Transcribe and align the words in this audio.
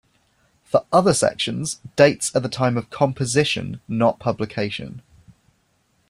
For 0.63 0.83
other 0.91 1.13
sections, 1.13 1.79
dates 1.95 2.35
are 2.35 2.39
the 2.39 2.49
time 2.49 2.75
of 2.75 2.89
composition, 2.89 3.81
not 3.87 4.17
publication. 4.17 5.03